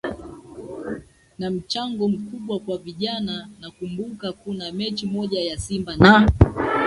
[1.39, 6.31] na mchango mkubwa kwa vijana Nakumbuka kuna mechi moja ya Simba na